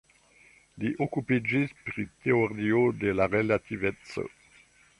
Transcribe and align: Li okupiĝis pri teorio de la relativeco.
Li 0.83 0.93
okupiĝis 1.05 1.75
pri 1.89 2.05
teorio 2.25 2.81
de 3.05 3.15
la 3.19 3.29
relativeco. 3.35 4.27